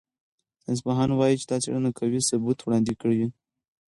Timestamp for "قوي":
1.99-2.19